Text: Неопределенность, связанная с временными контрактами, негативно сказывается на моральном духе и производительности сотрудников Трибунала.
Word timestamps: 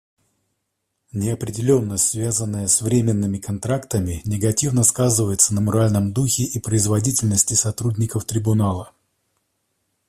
Неопределенность, 1.13 2.07
связанная 2.07 2.65
с 2.65 2.81
временными 2.81 3.37
контрактами, 3.37 4.23
негативно 4.25 4.81
сказывается 4.83 5.53
на 5.53 5.61
моральном 5.61 6.11
духе 6.11 6.41
и 6.43 6.57
производительности 6.59 7.53
сотрудников 7.53 8.25
Трибунала. 8.25 8.93